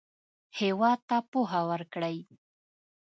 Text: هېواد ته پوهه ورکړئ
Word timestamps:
هېواد 0.59 0.99
ته 1.09 1.17
پوهه 1.31 1.61
ورکړئ 1.69 2.17